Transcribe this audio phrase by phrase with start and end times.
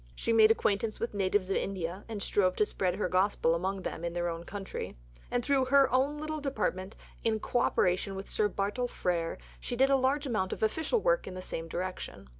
[0.15, 4.03] She made acquaintance with natives of India and strove to spread her gospel among them
[4.03, 4.97] in their own country.
[5.29, 9.91] And through her "own little Department" in co operation with Sir Bartle Frere she did
[9.91, 12.29] a large amount of official work in the same direction.